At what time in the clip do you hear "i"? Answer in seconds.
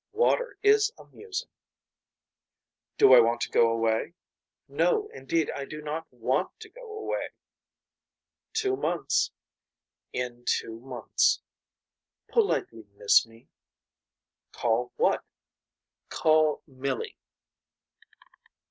3.13-3.19, 5.51-5.65